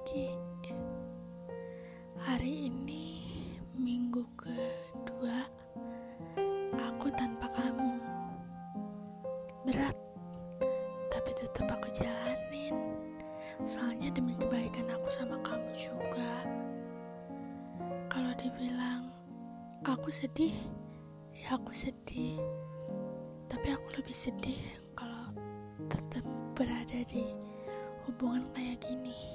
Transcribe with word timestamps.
pagi. 0.00 0.32
Hari 2.24 2.72
ini 2.72 3.20
minggu 3.76 4.24
kedua 4.32 5.44
aku 6.72 7.12
tanpa 7.12 7.52
kamu. 7.52 8.00
Berat, 9.68 9.92
tapi 11.12 11.36
tetap 11.36 11.68
aku 11.68 11.92
jalanin. 11.92 12.96
Soalnya 13.68 14.08
demi 14.16 14.32
kebaikan 14.40 14.88
aku 14.88 15.12
sama 15.12 15.36
kamu 15.44 15.68
juga. 15.76 16.48
Kalau 18.08 18.32
dibilang 18.40 19.12
aku 19.84 20.08
sedih, 20.08 20.56
ya 21.36 21.60
aku 21.60 21.76
sedih. 21.76 22.40
Tapi 23.52 23.68
aku 23.68 24.00
lebih 24.00 24.16
sedih 24.16 24.64
kalau 24.96 25.28
tetap 25.92 26.24
berada 26.56 27.04
di 27.04 27.36
hubungan 28.08 28.48
kayak 28.56 28.80
gini. 28.80 29.29